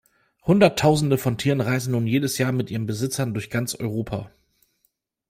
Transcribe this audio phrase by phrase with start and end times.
[0.47, 4.31] Hundertausende von Tieren reisen nun jedes Jahr mit ihren Besitzern durch ganz Europa.